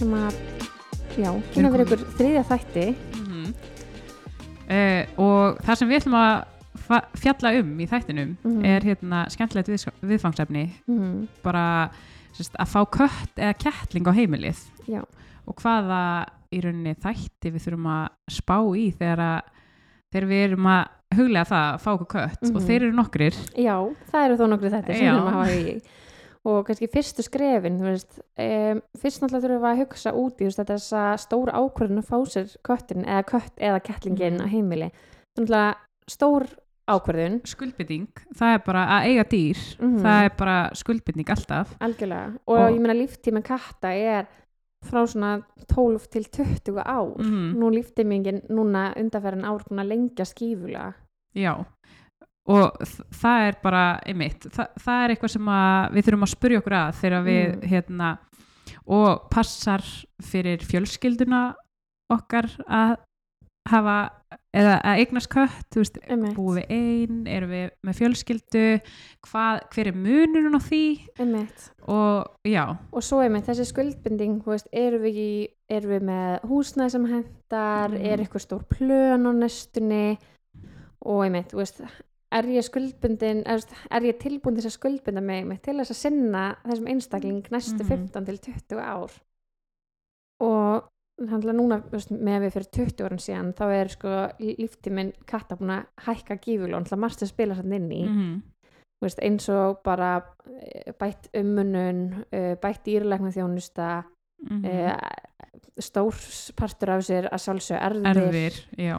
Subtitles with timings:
[0.00, 0.38] ætlum að,
[1.20, 2.86] já, kynna fyrir ykkur þriðja þætti.
[3.20, 3.54] mm
[5.18, 8.64] og það sem við ætlum að fjalla um í þættinum Mhm.
[8.64, 10.70] er hérna skemmtilegt viðs- viðfangsefni.
[10.88, 11.90] Mm, bara
[12.32, 14.58] sérst, að fá kött eða kettling á heimilið.
[14.86, 15.02] Já,
[15.46, 19.42] og hvaða í rauninni þætti við þurfum að spá í þegar, að,
[20.12, 22.42] þegar við erum að huglega það að fá okkur kött.
[22.42, 22.66] Og Mhm.
[22.66, 23.34] þeir eru nokkrir.
[23.56, 23.76] Já,
[24.12, 25.82] það eru þó nokkru þættir sem við erum að hafa í.
[26.48, 30.62] Og kannski fyrstu skrefin, veist, um, fyrst náttúrulega þurfum við að hugsa út í veist,
[30.64, 34.40] þessa stóra ákvörðun að fá sér köttin eða kött eða kettlingin Mhm.
[34.40, 34.90] á heimili.
[35.36, 35.74] Náttúrulega
[36.08, 36.46] stór
[36.88, 39.98] ákvörðun, skuldbytting, það er bara að eiga dýr Mhm.
[40.00, 42.38] það er bara skuldbytting alltaf algjörlega.
[42.48, 44.26] Og, Og- ég meina líftími katta er
[44.82, 47.16] frá svona 12 til 20 ár.
[47.18, 47.54] Mhm.
[47.54, 50.94] Nú líftímingin núna undarferðin ár að lengja skífulega.
[51.36, 51.64] Já,
[52.50, 52.80] og
[53.20, 55.50] það er bara einmitt, Þa, það er eitthvað sem
[55.94, 57.68] við þurfum að spurja okkur að þegar við Mm.
[57.74, 58.08] hérna,
[58.90, 59.84] og passar
[60.22, 61.42] fyrir fjölskylduna
[62.10, 62.96] okkar að
[63.70, 63.98] hafa
[64.56, 65.98] eða að eignast kött, veist
[66.34, 68.62] búum við ein, erum við með fjölskyldu
[69.28, 70.80] hvað, hver er munurinn á því
[71.22, 71.68] Einmitt.
[71.86, 76.90] og já, Og svo einmitt þessi skuldbinding, veist, erum við, í, erum við með húsnæði
[76.90, 78.04] sem hendar, Mhm.
[78.10, 80.18] er eitthvað stór plön á næstunni
[81.06, 81.80] og einmitt, veist,
[82.32, 83.64] er ég skuldbindin, er,
[84.06, 87.82] ég tilbúin til þess að skuldbinda mig einmitt til þess að sinna þessum einstakling næstu
[87.82, 87.88] Mhm.
[87.88, 89.10] 15 til 20 ár?
[90.40, 90.90] Og
[91.28, 95.86] handla núna með við fyrir 20 árum síðan þá er sko líftíminn katta búin að
[96.06, 98.04] hækka náttúrulega margt að spila sann inn í.
[98.06, 98.42] Mm
[99.00, 100.08] Þú veist, eins og bara
[100.60, 102.00] eh, bætt ummunun,
[102.36, 104.02] uh, bætt dýrlækna þjónusta,
[104.44, 104.66] -hmm.
[104.68, 104.96] uh,
[105.78, 106.14] stór
[106.56, 108.96] partur af sér að sjálfsög erfir, erfir, já.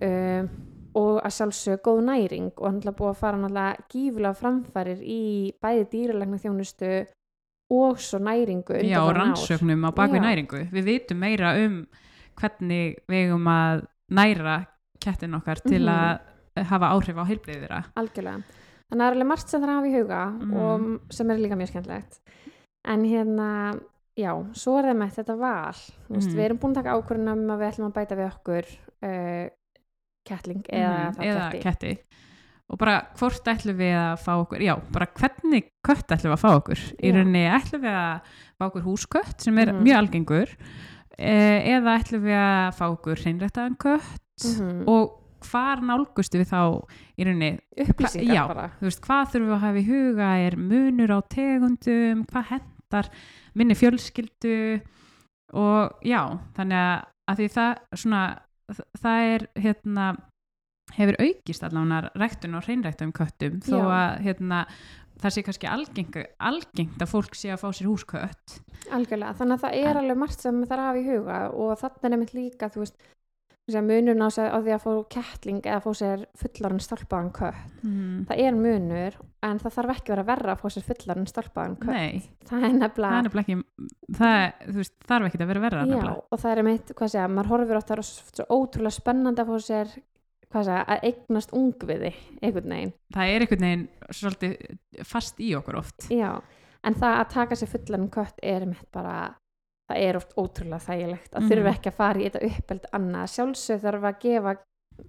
[0.00, 0.48] Uh,
[0.94, 5.20] og að sjálfsög góð næring og hann búið að fara náttúrulega gífulega framfærir í
[5.62, 7.06] bæði dýrlækna þjónustu
[7.70, 10.64] og svo næringu Já, rannsöknum á bakvið næringu.
[10.72, 11.86] Við vitum meira um
[12.40, 14.56] hvernig við eigum að næra
[15.00, 15.88] kettin okkar til Mhm.
[16.56, 17.84] að hafa áhrif á heilbriðið þeirra.
[17.96, 18.42] Algjörlega.
[18.90, 20.56] Þannig að það er alveg margt sem það er að hafa í huga Mhm.
[20.56, 22.20] og sem er líka mjög skemmtilegt.
[22.84, 23.80] En hérna,
[24.18, 25.72] já, svo er það með þetta val.
[26.08, 26.16] Mm.
[26.16, 26.36] Veist, Mhm.
[26.36, 28.66] við erum búin að taka ákvörðun um að við ætlum að bæta við okkur
[29.02, 29.48] uh,
[30.30, 31.62] kettling eða þá eða ketti.
[31.66, 32.22] ketti.
[32.70, 36.42] Og bara hvort ætlum við að fá okkur, já, bara hvernig kött ætlum við að
[36.44, 36.82] fá okkur.
[37.02, 37.14] Í Já.
[37.16, 39.82] rauninni ætlum við að fá okkur húskött sem er Mhm.
[39.82, 40.52] mjög algengur
[41.18, 44.84] eh, eða ætlum við að fá okkur hreinrættaðan kött Mhm.
[44.88, 45.16] og
[45.50, 46.84] hvar nálgustu við þá
[47.18, 48.70] í rauninni Upplýsingar já, bara.
[48.80, 53.10] veist, hvað þurfum við að hafa í huga er munur á tegundum hvað hendar
[53.54, 54.80] minni fjölskyldu
[55.54, 56.78] og já, þannig
[57.28, 58.22] að, því það svona,
[59.00, 60.08] það er hérna
[60.96, 64.64] hefur aukist allavega ræktun og hreinræktum köttum þó að hérna
[65.20, 68.58] það sé kannski algeng, algengt að fólk sé að fá sér húskött
[68.90, 69.36] Algjörlega.
[69.36, 72.06] Þannig að það er alveg margt sem það er að hafa í huga og þannig
[72.08, 73.10] er nefnt líka, þú veist,
[73.86, 77.60] munurinn á, á því að fá kettling eða fá sér fullarinn stálpaðan kött.
[77.84, 78.24] mm.
[78.26, 81.76] Það er munur en það þarf ekki að vera verra að fá sér fullarinn stálpaðan
[81.80, 81.94] kött.
[81.94, 83.58] nei, Það er nefnilega það er ekki
[84.18, 84.38] það,
[84.80, 87.78] veist, þarf ekki að vera verra Já, og það er mitt, hvað segja, maður horfir
[87.78, 89.92] á það er svo ótrúlega spennandi að fá sér
[90.50, 95.78] hvað segja, að eignast ungviði einhvern veginn, það er einhvern veginn svolítið fast í okkur
[95.78, 96.40] oft já
[96.82, 99.34] en það að taka sér fullan kött er mitt bara,
[99.90, 101.50] það er oft ótrúlega þægilegt að Mhm.
[101.50, 104.56] þurfa ekki að fara í þetta uppeld annað, sjálfsög þarf að gefa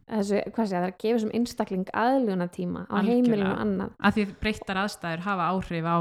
[0.07, 3.89] þessu, hvað segja, það er að gefa þessum einstakling aðluguna tíma á heimilinu annað.
[4.01, 5.97] Að því breyttar aðstæður hafa áhrif á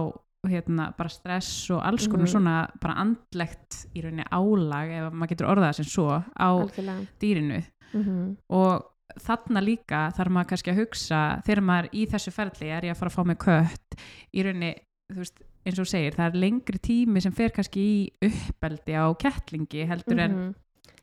[0.46, 2.32] hérna, bara stress og alls konar Mhm.
[2.32, 6.08] svona bara andlegt í rauninni álag ef maður getur orðað sem svo
[6.38, 7.06] á algjörlega.
[7.20, 7.64] dýrinu.
[7.92, 8.84] Mm og
[9.18, 12.96] þarna líka þarf maður kannski að hugsa þegar maður í þessu ferli er ég að
[12.96, 13.96] fara að fá mig kött
[14.32, 14.74] í rauninni,
[15.12, 19.04] þú veist, eins og segir það er lengri tími sem fer kannski í uppeldi á
[19.20, 20.54] kettlingi heldur en Mhm.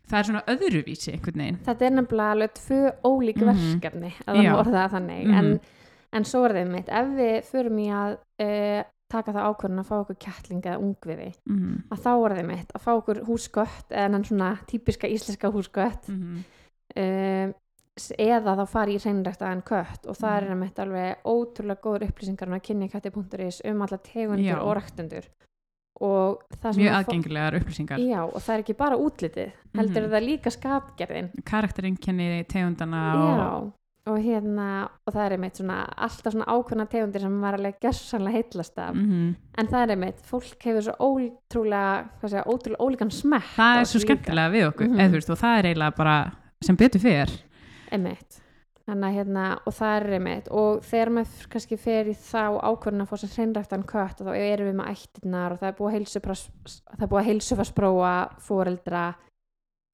[0.09, 3.48] það er svona öðruvísi einhvern veginn þetta er nefnilega alveg tvö ólík Mhm.
[3.51, 4.51] verkefni að það Já.
[4.54, 5.33] má orða það þannig Mhm.
[5.38, 5.59] en,
[6.13, 9.88] en svo er það mitt ef við förum í að uh, taka það ákvörðun að
[9.88, 13.89] fá okkur kettling eða ungviði mm að þá er það mitt að fá okkur húsgött
[13.92, 16.44] eða enn svona típiska íslenska húsgött -hmm.
[16.98, 17.54] um,
[18.17, 20.51] eða þá fara í hreinræktaðan kött og það Mhm.
[20.51, 24.59] er mitt alveg ótrúlega góður upplýsingar á kynnikatti.is um alla tegundur Já.
[24.61, 25.25] og ræktundur
[26.77, 30.03] mjög að aðgengilegar upplýsingar Já, og það er ekki bara útlitið heldur Mhm.
[30.03, 33.73] er það líka skapgerðin karaktereinkenni tegundana og Já,
[34.07, 38.31] og hérna og það er einmitt svona alltaf svona ákveðna tegundir sem var alveg gerðsannlega
[38.38, 43.11] heitlast af mm en það er einmitt, fólk hefur svo ótrúlega, hvað segja, ótrúlega ólíkan
[43.11, 44.05] smekk það er svo líka.
[44.05, 44.99] skemmtilega við okkur Mhm.
[44.99, 47.29] eða, þú veist, og það er eiginlega bara sem betur fyrir
[47.92, 48.42] einmitt,
[48.88, 53.06] þannig að hérna og það er einmitt og þegar maður kannski fer í þá ákvörðin
[53.06, 55.98] að fá sér hreinræktan kött þá erum við með ættirnar og það er búið að
[55.98, 58.13] heilsufars- það búið að heilsufarsprófa
[58.48, 59.04] foreldra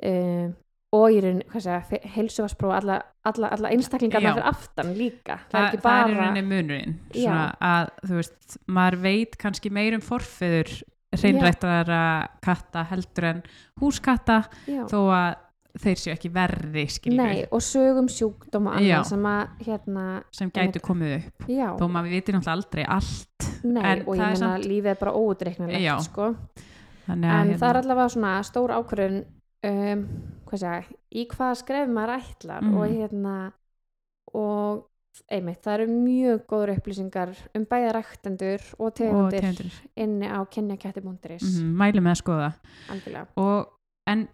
[0.04, 0.54] um,
[0.94, 4.34] og í raun, hvað segja, heilsufarsprófa alla, alla, alla einstaklingarna Já.
[4.36, 7.24] fyrir aftan líka það, Þa, er ekki það er í bara rauninni munurinn Já.
[7.24, 10.74] svona að þú veist, maður veit kannski meir um forfeður
[11.14, 12.04] hreinrættara
[12.42, 13.42] katta heldur en
[13.82, 14.84] húskatta já.
[14.90, 15.43] þó að
[15.80, 16.30] þeir séu ekki
[16.94, 19.00] skilur Nei, og sögum sjúkdóm og Já.
[19.00, 23.48] annað sem að hérna, sem gætu komið upp já, þó maður viti náttúrulega aldrei allt
[23.64, 25.18] nei, en og ég meina samt- lífið er bara Já.
[25.18, 26.36] óutreiknilegt sko.
[27.10, 29.26] en hérna, það er allavega svona stór ákvörðun
[29.64, 30.08] um,
[30.46, 30.84] hvað segja,
[31.16, 32.78] í hvaða skref maður ætlar Mhm.
[32.78, 33.52] og hérna
[34.34, 34.90] og
[35.30, 41.76] einmitt, það eru mjög góður upplýsingar um bæða ræktendur og tegundir inni á kynjakætti.is mm
[41.78, 43.68] mæli með að skoða og
[44.08, 44.28] en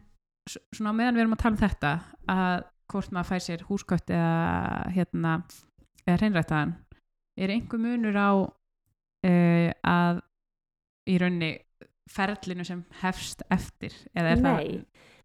[0.48, 1.94] svona meðan við erum að tala um þetta
[2.34, 5.34] að hvort maður fær sér húskött eða hérna
[6.06, 6.76] eða hreinrættaðan
[7.40, 10.22] er einhver munur á uh, að
[11.10, 11.52] í raunni
[12.10, 14.80] ferlinu sem hefst eftir eða er Nei,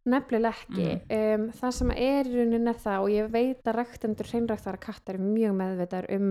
[0.09, 0.91] nefnilega ekki.
[1.17, 5.19] Um, það sem er í rauninni er það og ég veit að ræktendur hreinræktara kattar
[5.19, 6.29] er mjög meðvitaður um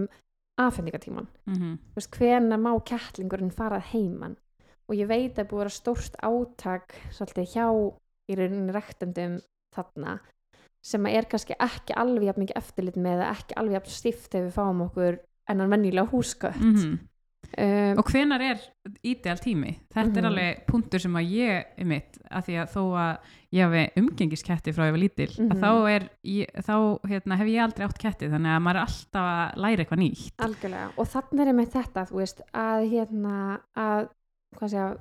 [0.62, 4.38] afhendingatíman það mm Þú veist, hvena má kettlingurinn farað heiman?
[4.90, 7.68] Og ég veit að búið að vera stórt átak svolítið hjá
[8.32, 9.40] í rauninni ræktendum
[9.76, 10.20] þarna
[10.84, 14.44] sem er kannski ekki alveg jafn mikið eftirlit með eða ekki alveg jafn stíft ef
[14.50, 15.18] við fáum okkur
[15.50, 16.98] ennan venjulega húskött -hmm.
[17.58, 18.60] um, og hvenar er
[19.04, 20.18] ídeal tími þetta Mhm.
[20.18, 23.18] er alveg punktur sem að ég er mitt að því að þó að
[23.54, 25.62] ég hafi umgengisketti frá ég var lítil að Mhm.
[25.64, 29.24] þá, er, ég, þá hérna, hef ég aldrei átt ketti þannig að maður er alltaf
[29.24, 34.10] að læra eitthvað nýtt algjörlega og þannig er með þetta veist að hérna að
[34.56, 34.98] hvað segja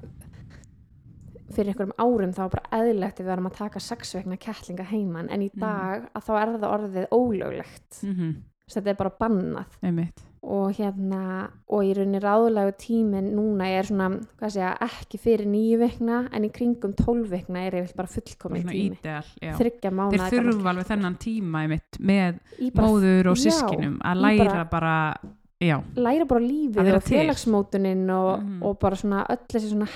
[1.50, 4.84] fyrir einhverjum árum þá var bara eðlilegt að við varum að taka sex vegna kettlinga
[4.84, 5.60] heiman en í Mhm.
[5.60, 8.34] dag að þá er það orðið ólöglegt mm -hmm.
[8.70, 14.08] þetta er bara bannað einmitt og hérna og í rauninni ráðlegu tíminn núna er svona,
[14.40, 18.62] hvað segja, ekki fyrir nýju vikna en í kringum tólf vikna er yfir bara fullkomin
[18.62, 18.96] svona tími
[19.40, 19.52] já.
[19.54, 22.40] þryggja þeir mánuða þurfa alveg þennan tíma einmitt með
[22.74, 25.16] bara, móður og já, sískinum að í læra bara- bara,
[25.60, 28.62] já, læra bara Að lífið og félagsmótunin og, Mhm.
[28.64, 29.86] og bara svona öll þessi svona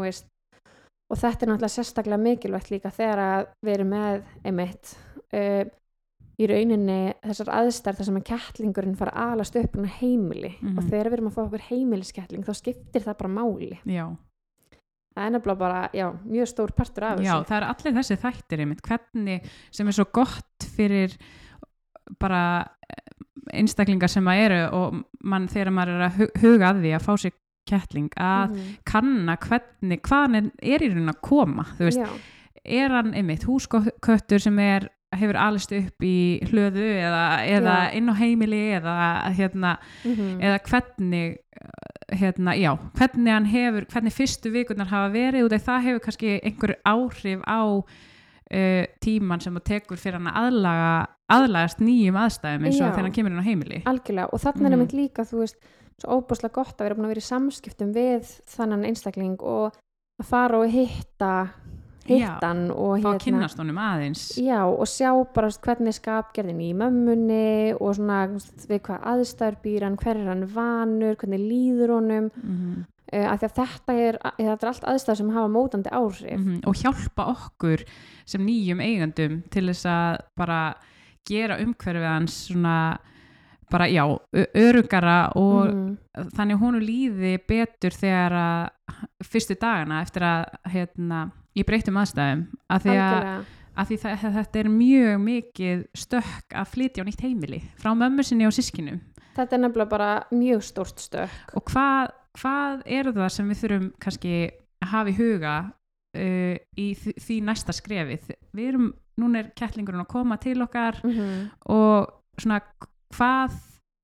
[0.00, 0.24] veist
[1.10, 4.92] og þetta er náttúrulega sérstaklega mikilvægt líka þegar að við erum með einmitt
[5.34, 5.64] uh,
[6.40, 10.54] í rauninni þessar aðstæður þar sem að kettlingurinn fara að alast upp á heimili.
[10.62, 10.78] Mhm.
[10.78, 13.72] og þegar við erum að fá okkur heimiliskettling þá skiptir það bara máli.
[13.84, 14.06] Já.
[15.10, 17.48] Það er nefnilega bara, já, mjög stór partur af Já, þessu.
[17.50, 21.16] það er allir þessi þættir einmitt, hvernig sem er svo gott fyrir
[22.22, 22.42] bara
[22.86, 26.92] eh, einstaklingar sem að eru og mann þegar maður er að hu- huga að því
[26.96, 27.34] að fá sér
[27.66, 28.76] kettling að Mhm.
[28.84, 32.08] kanna hvernig, hvaðan er, er í raun að koma, þú veist, já,
[32.64, 38.14] er hann einmitt húsköttur sem er hefur alist upp í hlöðu eða, eða inn á
[38.14, 38.96] heimili eða
[39.34, 41.36] hérna, mhm, eða hvernig
[42.12, 46.74] hérna, já, hvernig hann hefur hvernig fyrstu vikurnar hafa verið og það hefur kannski einhver
[46.86, 47.62] áhrif á
[48.52, 52.90] uh, tíman sem það tekur fyrir hann að aðlaga aðlagast nýjum aðstæðum eins og Já.
[52.94, 54.72] þegar hann kemur inn á heimili algjörlega og þannig er Mhm.
[54.80, 55.56] einmitt líka þú veist,
[56.00, 59.76] svo óbúslega gott að vera búin að vera í samskiptum við þannan einstakling og
[60.20, 61.32] að fara og hitta
[62.10, 64.22] hittan og fá að hérna kynnast honum aðeins.
[64.40, 70.00] Já, og sjá bara hvernig skapgerðin í mömmunni og svona við hvað aðstæður býr hann,
[70.00, 72.32] hver er hann vanur hvernig líður honum.
[72.40, 76.40] Mm uh, af því að þetta er, þetta er allt aðstæður sem hafa mótandi áhrif.
[76.40, 76.60] -hmm.
[76.66, 77.84] og hjálpa okkur
[78.26, 80.60] sem nýjum eigandum til þess að bara
[81.28, 82.98] gera umhverfið hans svona
[83.70, 84.04] bara já,
[84.36, 85.96] ö- öruggara og Mhm.
[86.36, 92.46] þannig að hún líði betur þegar að fyrstu dagana eftir að hérna, í breyttum aðstæðum
[92.70, 93.44] að því að,
[93.76, 98.22] að því það, þetta er mjög mikið stökk að flytja á nýtt heimili frá mömmu
[98.26, 99.00] sinni og sískinum
[99.36, 103.92] þetta er nefnilega bara mjög stórt stök og hvað, hvað eru það sem við þurfum
[104.00, 104.34] kannski
[104.82, 105.54] að hafa í huga
[106.16, 111.00] uh, í því, því næsta skrefið við erum, núna er kettlingurinn að koma til okkar
[111.04, 111.50] mm -hmm.
[111.70, 112.10] og
[112.40, 112.60] svona
[113.14, 113.58] hvað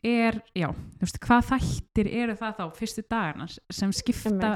[0.07, 0.69] er, já,
[1.01, 4.51] veist, hvað þættir eru það þá fyrstu dagana sem skipta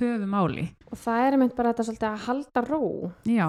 [0.00, 0.64] höfu máli?
[0.90, 2.82] Og það er einmitt bara þetta svolítið að halda ró.
[3.28, 3.48] Já,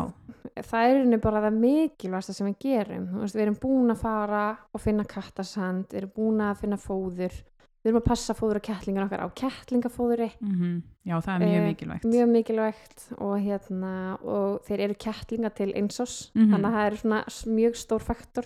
[0.68, 3.08] það er einnig bara það mikilvægsta sem við gerum.
[3.24, 7.38] Veist, við erum búin að fara og finna kattasand, við erum búin að finna fóður
[7.86, 11.62] við erum að passa fóður og kettlingar okkar á kettlingafóðuri mm já, það er mjög
[11.62, 12.04] Eh, mikilvægt.
[12.12, 13.92] mjög mikilvægt og hérna
[14.28, 16.52] og þeir eru kettlingar til einsós Mhm.
[16.52, 16.98] þannig að það er
[17.56, 18.46] mjög stór faktor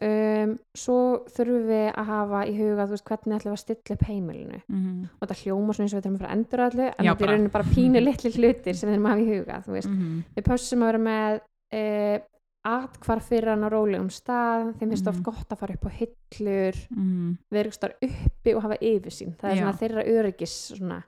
[0.00, 0.96] um, svo
[1.28, 5.02] þurfum við að hafa í huga veist hvernig ætlum við að stilla upp heimilinu mm
[5.20, 7.32] og þetta hljóma svona eins og við þurfum að fara að endur allu en þetta
[7.36, 7.64] er bara.
[7.74, 10.22] pínu litli hlutir sem við þurfum að hafa í huga veist -hmm.
[10.36, 11.40] við pössum að vera með
[11.72, 12.20] e,
[12.64, 15.12] atkvarf fyrir hann á rólegum stað þeim finnst Mhm.
[15.12, 19.34] oft gott að fara upp á hillur mm, vera ekki starf uppi og hafa yfirsýn
[19.36, 19.60] það er Já.
[19.60, 21.02] svona þeirra öryggis svona.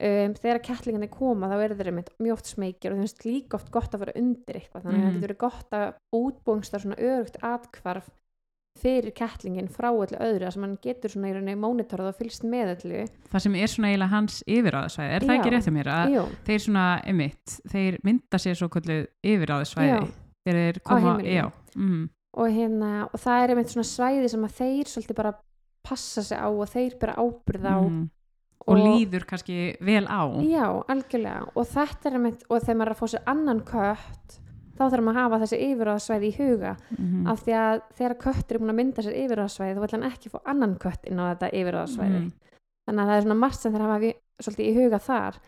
[0.00, 1.88] Um, þegar kettlingarnir koma þá eru þeir
[2.22, 4.84] mjög oft smekir og þeim finnst líka oft gott að fara undir eitthvað.
[4.84, 5.08] Þannig að Mhm.
[5.08, 8.10] þetta getur verið gott að útbúngstar svona örugt atkvarf
[8.78, 12.44] fyrir kettlingin frá öllu öðru þar sem hann getur svona í rauninni mónitorað og fylgst
[12.46, 13.00] með öllu.
[13.32, 15.40] Það sem er svona eiginlega hans yfiráðsvæði, er það Já.
[15.40, 19.88] ekki rétt um mér að Jú, þeir svona, emitt, þeir mynda sér svo kvöldu yfiráðsvæði
[19.90, 20.06] Já.
[20.46, 24.54] þegar þeir koma, já mm, og hérna og það er einmitt svona svæði sem að
[24.62, 25.34] þeir svolítið bara
[25.82, 27.78] passa sig á og þeir bara ábyrð á.
[27.82, 28.10] Mm,
[28.68, 30.20] og, líður kannski vel á.
[30.44, 31.46] Já, algjörlega.
[31.56, 34.38] Og þetta er einmitt, og þegar maður er að fá sér annan kött
[34.78, 36.72] þá þarf maður að hafa þessi yfiráðsvæði í huga.
[36.94, 40.08] Mm, af því að þegar köttur er búin að mynda sér yfiráðsvæði þá vil hann
[40.12, 42.28] ekki fá annan kött inn á þetta yfiráðsvæði mm,
[42.86, 45.40] þannig að það er svona margt sem þeir hafa vi- svolítið í huga þar.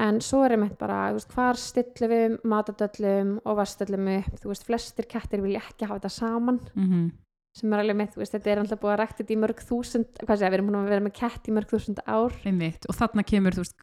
[0.00, 4.38] En svo er einmitt bara, þú veist, hvar stillum við matadöllum og vastöllum upp.
[4.40, 6.60] Þú veist, flestir kettir vilja ekki hafa þetta saman.
[6.72, 7.10] Mm,
[7.52, 10.06] sem er alveg mitt, veist, þetta er alltaf búið að rækta þetta í mörg þúsund,
[10.24, 12.32] hvað sé, við erum búin að vera með kett í mörg þúsund ár.
[12.48, 13.76] Einmitt, og þarna kemur veist,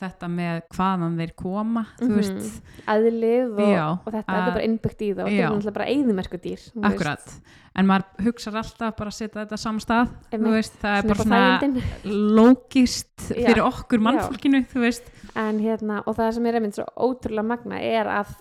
[0.00, 2.14] þetta með hvaðan þeir koma Mhm.
[2.16, 5.44] veist, aðlið og, Já, og þetta, að- þetta er bara innbyggt í það og þetta
[5.44, 7.34] er alltaf bara eigðumerku dýr akkurat.
[7.76, 10.52] En maður hugsar alltaf bara að setja þetta saman stað þú Einmitt.
[10.56, 16.46] veist, það er bara svona lógist fyrir okkur mannfólkinu veist, en hérna, og það sem
[16.46, 18.34] er einmitt svo ótrúlega magna er að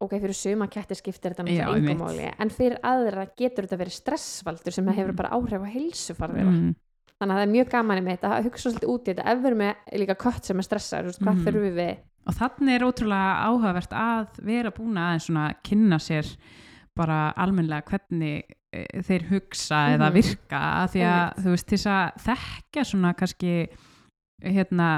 [0.00, 3.96] ok, fyrir suma kettir skiptir þetta náttúrulega engum máli, en fyrir aðra getur þetta verið
[3.96, 6.74] stressvaldur sem hefur bara áhrif á heilsufar þeirra mm,
[7.16, 9.24] þannig að það er mjög gaman í mitt að hugsa svolítið út í þetta.
[9.32, 10.66] Ef við erum með líka kött sem er
[11.06, 11.96] þú veist, hvað þurfum við?
[12.26, 16.28] Og þannig er ótrúlega áhugavert að vera búin að kynna sér
[16.96, 20.14] bara almennlega hvernig e, þeir hugsa eða Mhm.
[20.18, 20.60] virka.
[20.92, 23.52] Því að þú veist þess að þekka svona kannski
[24.44, 24.88] hérna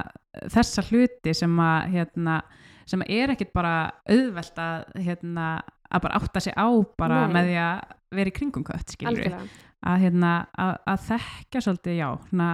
[0.51, 2.43] þessa hluti sem að hérna
[2.89, 3.75] sem er ekkit bara
[4.09, 5.49] auðvelt að hérna
[5.89, 6.69] að bara átta sig á
[7.01, 7.35] bara Nei.
[7.35, 12.49] með því að vera í kringum kött að, hérna, að, að þekka svolítið já, svona,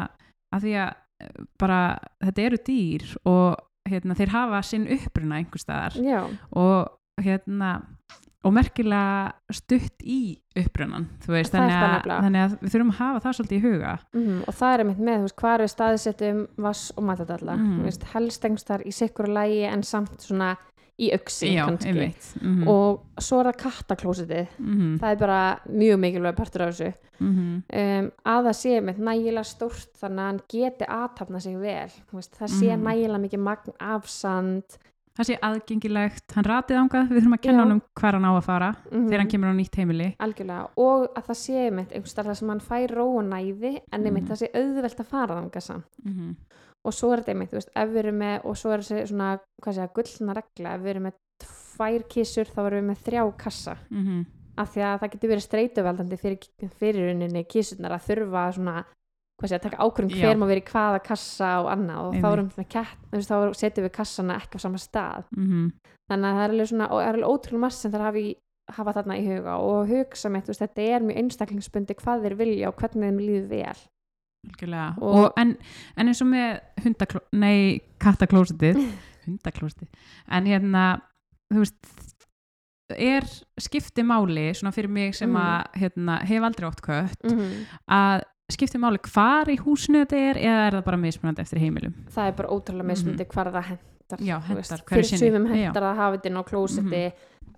[0.54, 0.90] að því að
[1.24, 1.78] eh, bara
[2.26, 5.96] þetta eru dýr og hérna, þeir hafa sinn uppruna einhver staðar.
[6.04, 6.20] Já,
[6.56, 7.70] og hérna
[8.44, 10.38] og merkilega stutt í
[11.40, 11.74] er þannig
[12.24, 13.94] þannig að við þurfum að hafa það svolítið í huga.
[14.14, 17.78] Mm og það er einmitt með, þú veist, hvar við staðsettum vass og matadalla, Mhm.
[17.80, 20.56] þú veist, helst engst þar í sikkur lægi en samt svona
[21.00, 21.88] í auksi kannski.
[22.42, 24.98] mm og svo er það kattaklósitið -hmm.
[25.00, 26.92] það er bara mjög mikilvæg partur af þessu.
[27.20, 31.90] Mm um, að það sé með nægilega stórt þannig að hann geti aðtapna sig vel.
[32.12, 32.84] Veist, það sé Mhm.
[32.86, 34.62] nægilega mikið magn af sand
[35.14, 37.64] það sé aðgengilegt, hann ratið ángað við þurfum að kenna Já.
[37.64, 40.08] honum hvar hann á að fara mm þegar hann kemur á nýtt heimili.
[40.18, 40.68] Algjörlega.
[40.76, 44.24] Og að það sé með einhvers þar sem hann fær ró og næði en einmitt
[44.24, 44.30] Mhm.
[44.32, 45.84] það sé auðvelt að fara þangað samt.
[46.04, 46.36] Mm
[46.84, 49.06] og svo er þetta einmitt, þú veist, ef við erum með og svo er þessi
[49.08, 49.28] svona,
[49.62, 50.74] hvað segja, gullna regla.
[50.74, 53.76] Ef við erum með tvær kísur þá erum við með þrjá kassa.
[53.90, 54.26] -hmm.
[54.56, 56.38] af því að það getur verið streituvaldandi fyrir,
[56.78, 58.84] fyrir rauninni kísurnar að þurfa svona,
[59.40, 63.54] hvað segja, taka ákvörðum hver má verið hvaða kassa og annað og þá, kett, þá
[63.54, 65.72] setjum við kassana ekki á sama stað Mm
[66.08, 68.24] þannig að það er alveg svona, er alveg ótrúlega margt sem það hafi
[68.76, 72.76] hafa þarna í huga og hugsa veist, þetta er mjög einstaklingsbundi hvað þeir vilja og
[72.76, 73.78] hvernig þeim líður vel.
[75.00, 75.56] Og- Og, en,
[75.96, 78.76] en eins og með hundakló, nei, kattaklósitið
[79.26, 79.88] hundaklósitið,
[80.28, 81.00] en hérna
[81.52, 82.14] þú veist
[82.94, 83.24] er
[83.60, 85.36] skipti máli svona fyrir mig sem Mhm.
[85.40, 87.66] að hérna, hef aldrei átt kött mm -hmm.
[87.88, 88.22] að
[88.52, 91.94] skipti máli hvar í húsinu þetta er eða er það bara mismunandi eftir heimilum?
[92.12, 95.54] Það er bara ótrúlega mismundi hvar það hendar Já, hverju fyrir sumum Já.
[95.70, 97.00] hendar að hafa þetta inn á klósetti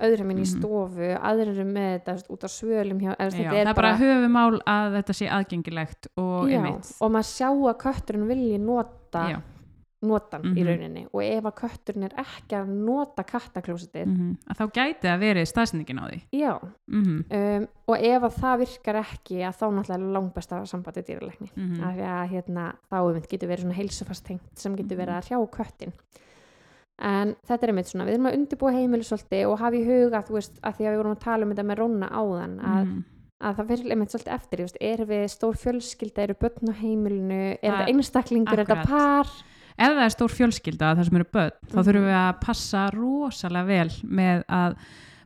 [0.06, 0.52] öðrum inn í Mhm.
[0.52, 4.96] stofu aðrir eru með þetta út á svölum hjá, Já, það er bara höfumál að
[5.00, 6.60] þetta sé aðgengilegt og já,
[7.00, 9.42] og maður sjá að kötturinn vilji nota
[10.06, 10.66] Notan í Mhm.
[10.68, 11.06] rauninni.
[11.12, 15.46] Og ef að kötturinn er ekki að nota kattaklósetið mm að þá gæti að verið
[15.50, 16.20] staðsendingin á því.
[16.32, 16.54] Já,
[16.88, 21.82] mm um, og ef að það virkar ekki að þá náttúrulega langbesta sambandi dýralegni -hmm.
[21.82, 25.92] af því að hérna, þá getur verið svona heilsufastengt sem getur verið að hrjá köttin.
[26.98, 30.22] En þetta er einmitt svona við erum að undirbúa heimili svolítið og hafa í huga
[30.24, 32.86] þú veist, að því að við vorum að tala um þetta með Ronna áðan að,
[32.86, 33.02] Mhm.
[33.42, 37.70] að það fyrir einmitt svolítið eftir, er við stór fjölskylda, eru börn á heimilinu er
[37.72, 39.26] þetta einstaklingur, er þetta par
[39.78, 41.84] ef það er stór fjölskylda það sem eru börn, þá Mhm.
[41.86, 44.76] þurfum við að passa rosalega vel með að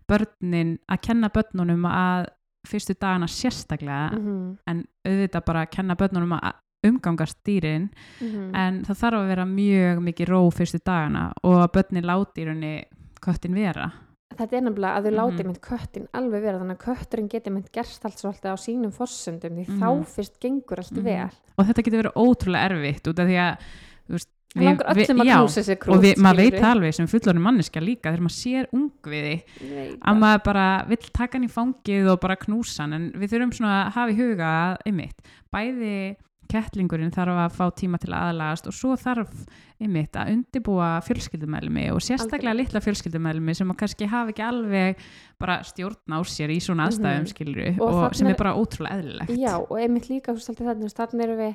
[0.08, 2.26] börnin, að kenna börnunum að
[2.68, 6.52] fyrstu dagana sérstaklega mm en auðvitað bara að kenna börnunum að
[6.84, 7.90] umgangast dýrin
[8.20, 8.54] -hmm.
[8.56, 12.46] en það þarf að vera mjög mikið ró fyrstu dagana og að börnin láti í
[12.46, 12.84] rauninni
[13.20, 13.92] köttin vera
[14.36, 15.46] þetta er nefnilega að þau láti Mhm.
[15.46, 19.56] mynd köttin alveg vera þannig að kötturinn geti mynd gerst allt svolítið á sínum forsöndum
[19.56, 19.80] því Mhm.
[19.80, 21.04] þá fyrst gengur allt Mhm.
[21.04, 23.56] vel og þetta getur verið ótrúlega erfitt út af því að
[24.16, 27.42] veist, Það langar öllum að knúsa sér krútt og við, maður veit alveg sem fullorinn
[27.44, 29.34] manneska líka þegar maður sér ungviði
[30.02, 33.52] að maður bara vill taka hann í fangið og bara knúsa hann en við þurfum
[33.54, 35.22] svona að hafa í huga að einmitt,
[35.54, 35.94] bæði
[36.50, 39.30] kettlingurinn þarf að fá tíma til að aðlagast og svo þarf
[39.78, 42.58] einmitt að undibúa fjölskyldumælmi og sérstaklega Algjörlega.
[42.58, 44.96] litla fjölskyldumælmi sem að kannski hafa ekki alveg
[45.38, 47.30] bara stjórn á sér í svona aðstæðum Mhm.
[47.30, 50.98] skiluru Og og, þarna sem er- bara ótrúlega eðlilegt Já, og einmitt líka þú veist,
[50.98, 51.54] þarna erum við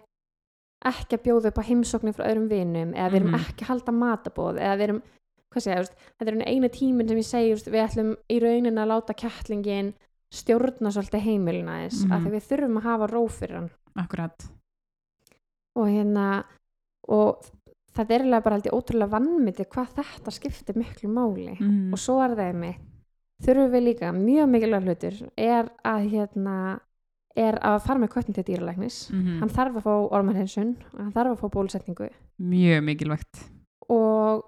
[0.92, 3.42] ekki að bjóða upp á heimsóknir frá öðrum vinum eða við erum Mhm.
[3.42, 5.02] ekki að halda matabóð eða við erum,
[5.52, 5.84] hvað segja,
[6.20, 9.94] þetta er einu tíminn sem ég segi, við ætlum í raunin að láta kettlingin
[10.34, 12.14] stjórna svolítið heimilina þess, mm Mhm.
[12.16, 14.48] að því við þurfum að hafa ró fyrir hann akkurat
[15.76, 16.44] og hérna
[17.08, 17.46] og
[17.96, 21.94] þetta er eiginlega bara ég ótrúlega vannmyndi hvað þetta skiptir miklu máli mm.
[21.94, 22.82] og svo er það einmitt
[23.46, 26.80] þurfum við líka, mjög mikilvæg hlutur er að hérna
[27.36, 29.12] er að fara með köttin til dýralæknis.
[29.12, 29.40] Mhm.
[29.42, 32.10] hann þarf að fá ormarhensun hann þarf að fá bólusetningu.
[32.40, 33.44] Mjög mikilvægt.
[33.90, 34.44] Og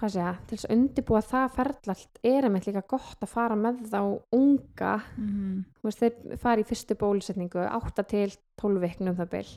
[0.00, 3.82] hvað segja, til þess að undibúa það ferðlalt er einmitt líka gott að fara með
[3.90, 4.00] þá
[4.32, 4.94] unga.
[5.16, 5.64] Mm.
[5.80, 9.50] þú veist, þeir fara í fyrstu bólusetningu 8 til 12 viknum það bil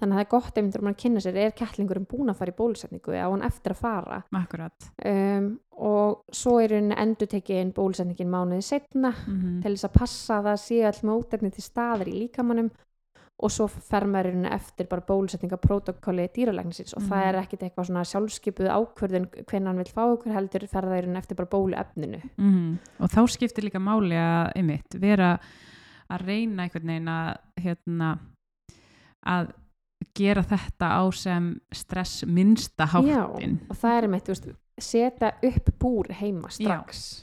[0.00, 2.52] þannig að það er gott einmitt þegar maður kynna sér er kettlingurinn búin að fara
[2.52, 7.30] í bólusetningu eða á hann eftir að fara akkurat um, og svo er henni endur
[7.32, 9.62] tekin bólusetningin mánuði setna mm.
[9.64, 12.70] til þess að passa að það sé all mótefni til staðar í líkamannum
[13.36, 17.26] og svo fer maður henni eftir bara bólusetningaprótokolli dýralæknisins og það Mhm.
[17.28, 21.18] er ekkit eitthvað svona sjálfskipuð ákvörðun hvernig hann vil fá okkur heldur fer það henni
[21.20, 25.38] eftir bara bóluefninu Mm og þá skiptir líka máli að einmitt, vera
[26.08, 28.18] að reyna einhvern veginn að hérna,
[29.26, 29.52] að
[30.16, 36.10] gera þetta á sem stress minnsta háttin og það er þú veist, setja upp búr
[36.20, 37.22] heima strax.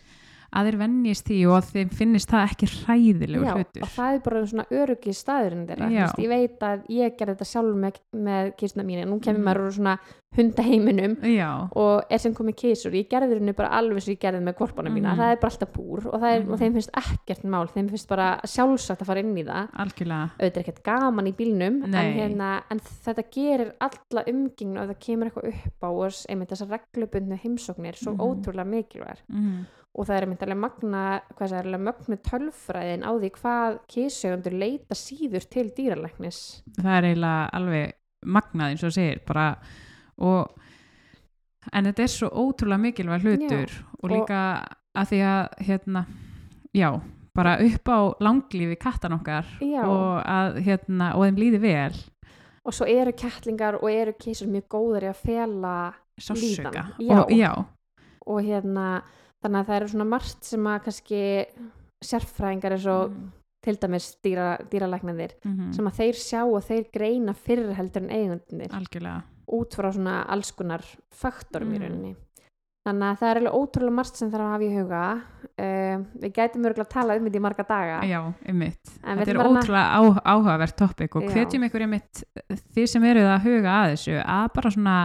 [0.53, 3.81] Að þeir vennjist því og að þeim finnist það ekki hræðilegur Já, hlutur.
[3.81, 5.87] og það er bara svona öruggi staðurinn þeirra.
[5.89, 6.03] Já.
[6.21, 9.47] ég veit að ég gerði þetta sjálf með, með kísna mín nú kemur Mhm.
[9.49, 9.95] maður svona
[10.37, 14.41] hundaheiminum Já, og er sem komið kísur ég gerði henni bara alveg sem ég gerði
[14.43, 15.13] með korpana mína.
[15.13, 15.19] Mhm.
[15.21, 16.51] það er bara alltaf búr og, er, Mhm.
[16.53, 17.67] og þeim finnst ekkert mál.
[17.73, 19.69] Þeim finnst bara sjálfsagt að fara inn í það.
[19.73, 20.31] Algjörlega.
[20.39, 24.99] Auðvitað er ekkert gaman í bílnum en, hérna, en þetta gerir alla umgengnu og það
[24.99, 28.19] kemur eitthvað upp á oss einmitt þessar reglubundnu heimsóknir svo Mhm.
[28.19, 29.65] ótrúlega mikilvæg mm.
[29.95, 34.57] og það er einmitt alveg magna hvað það er mögnu tölfræðin á því hvað kísjögundur
[34.59, 36.63] leita síður til dýralæknis.
[36.79, 37.93] Það er eiginlega alveg
[38.25, 39.57] magnað eins og segir bara
[40.17, 40.51] og
[41.73, 44.39] en þetta er svo ótrúlega mikilvæg hlutur og og- líka
[44.95, 46.05] að því að hérna,
[46.75, 47.01] já,
[47.35, 49.81] bara upp á langlífi kattan okkar Já.
[49.87, 51.95] og að hérna, og þeim líði vel.
[52.65, 57.17] Og svo eru kettlingar og eru kísur mjög góðar í að fela Líðan, já.
[57.19, 57.65] og já,
[58.27, 59.01] og hérna
[59.43, 61.45] þannig að það eru svona margt sem að kannski
[62.05, 63.31] sérfræðingar er svo Mhm.
[63.63, 68.09] til dæmis dýra, dýralæknandir mm sem að þeir sjá og þeir greina fyrir heldur en
[68.09, 71.83] eigundinir algjörlega út frá svona alls konar faktorum í Mm.
[71.83, 72.15] rauninni.
[72.83, 75.03] Þannig að það er alveg ótrúlega margt sem þarf að hafa í huga.
[75.53, 77.99] Uh, við gætum örgulega að tala um þetta í marga daga.
[78.03, 80.01] Já, við þetta er ótrúlega á,
[80.33, 82.23] áhugavert topic og hvetjum ykkur einmitt
[82.75, 84.97] þið sem eruð að huga að þessu að bara svona,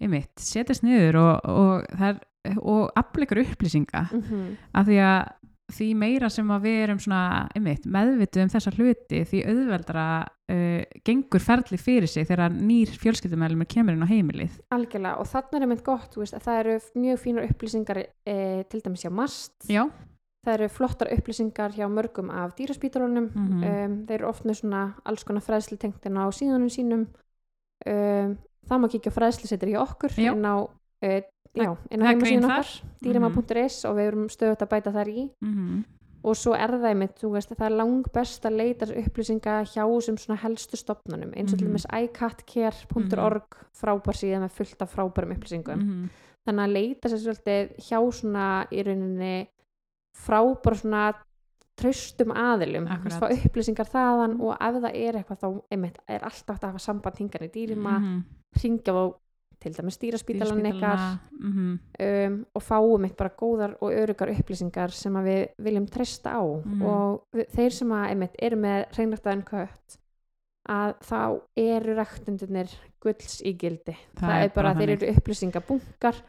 [0.00, 2.20] einmitt, setjast niður og, og
[2.60, 4.04] og afla ykkur upplýsinga.
[4.12, 5.32] Mm af því að
[5.72, 10.06] því meira sem að við erum svona, einmitt, meðvituð um þessa hluti því auðveldra
[10.52, 14.58] uh, gengur ferli fyrir sig þegar nýr fjölskyldumælumur kemur inn á heimilið.
[14.76, 18.82] Algjörlega og þannig er einmitt gott veist, að það eru mjög fínar upplýsingar uh, til
[18.84, 19.56] dæmis hjá MAST.
[19.72, 19.84] Já,
[20.44, 23.62] það eru flottar upplýsingar hjá mörgum af dýraspítalunum Mhm.
[23.64, 27.06] um, þeir eru oft með svona alls konar fræðslitengtina á síðanum sínum.
[27.88, 28.36] Um,
[28.68, 30.32] það má kíkja á fræðslisettir hjá okkur Já.
[30.32, 31.20] inn á, uh,
[31.54, 32.06] já, inn á
[32.42, 32.58] þar.
[32.58, 32.66] okkar
[33.02, 35.84] dýrama.is og við erum stöðut að bæta þar í mm
[36.24, 39.82] og svo er það einmitt, þú veist, það er lang best að leita upplýsinga hjá
[39.84, 41.74] þessum svona helstu stopnunum, eins og til Mhm.
[41.74, 43.44] dæmis icatcare.org
[43.76, 46.08] frábær síðan með fullt af frábærum upplýsingum -hmm.
[46.46, 49.48] þannig að leita sér svolítið hjá svona í rauninni
[50.16, 51.14] frábæra svona
[51.76, 53.38] traustum aðilum, þú veist, Akkurat.
[53.38, 57.16] fá upplýsingar þaðan og ef það er eitthvað þá einmitt, er alltaf að hafa samband
[57.18, 58.24] hingan í dýrima, Mhm.
[58.56, 59.14] hringja á
[59.64, 61.02] til dæmis dýraspítalan ykkar.
[61.40, 61.74] mm
[62.04, 66.44] um, og fáum eitt bara góðar og örugar upplýsingar sem að við viljum treysta á.
[66.44, 66.82] Mhm.
[66.82, 69.98] og við, þeir sem að eru með reynræktaðan kött
[70.64, 72.70] að þá eru ræktundunir
[73.02, 73.96] gulls í gildi.
[74.16, 75.02] Það, er bara, þeir þannig.
[75.02, 76.22] eru upplýsingabunkar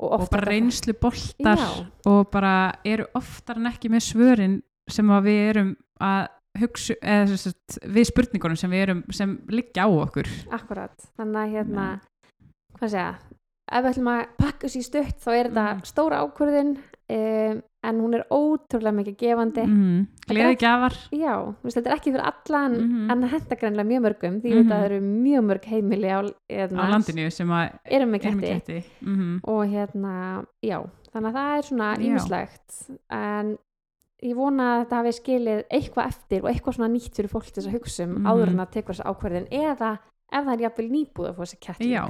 [0.00, 1.86] og, og bara reynslu boltar Já.
[2.10, 6.28] og bara eru oftar en ekki með svörin sem að við erum að
[6.58, 7.52] hugsa eða,
[7.94, 10.30] við spurningunum sem við erum sem liggja á okkur.
[10.56, 11.84] Akkurat, þannig að hérna
[12.80, 13.10] hvað segja
[13.70, 15.82] ef við ætlum að pakka þessi stutt þá er þetta Mhm.
[15.86, 16.70] stóra ákvörðin
[17.10, 20.06] um, en hún er ótrúlega mikið gefandi mm.
[20.28, 23.10] gleði gjafar já, þetta er ekki fyrir alla en, Mhm.
[23.10, 24.72] en þetta greinlega mjög mörgum því ég veit Mhm.
[24.72, 28.52] það eru mjög mörg heimili á, á hérna, landinu sem að erum með er ketti
[28.52, 30.78] ketti mm og hérna, já
[31.14, 32.02] þannig að það er svona Já.
[32.06, 33.58] ýmislegt en
[34.22, 37.62] ég vona að þetta hafi skilið eitthvað eftir og eitthvað svona nýtt fyrir fólk til
[37.62, 38.26] þess að hugsa um Mhm.
[38.26, 39.98] áður en að tekur þess ákverðin eða
[40.32, 42.04] ef það er jafnvel nýbúð að fá þessi kettling já,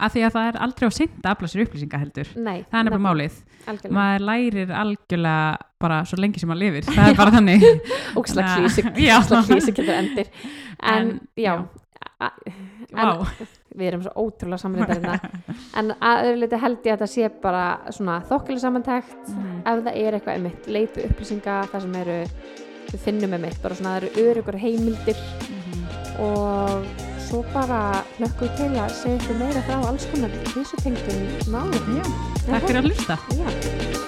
[0.00, 2.28] að því að það er aldrei á seint að afla sér upplýsinga heldur.
[2.36, 3.36] Nei, það er nefnilega málið,
[3.70, 3.94] algjörlega.
[3.98, 6.88] Maður lærir algjörlega bara svo lengi sem maður lifir.
[6.90, 7.64] Það er bara þannig.
[9.48, 10.30] Klísi getur endir.
[10.84, 11.54] En, En, já,
[12.20, 12.30] já.
[12.94, 13.24] Vá.
[13.78, 15.14] við erum svo ótrúlega samrýndarina
[15.78, 17.62] en að öðru leiti held ég að þetta sé bara
[17.94, 19.56] svona þokkileg samantækt Mhm.
[19.64, 22.18] ef það er eitthvað emitt, leitu upplýsinga það sem eru,
[22.92, 25.18] við finnum emitt bara svona það eru örugur heimildir.
[25.48, 25.86] Mhm.
[26.20, 27.03] og
[27.34, 32.06] svo bara hlökkum til að segja ykkur meira frá alls konar vísutengdum málum Já,
[32.46, 34.03] takk fyrir að hlusta.